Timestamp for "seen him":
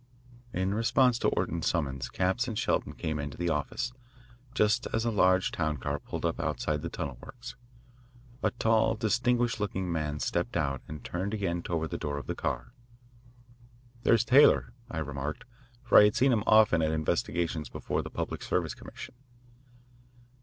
16.15-16.43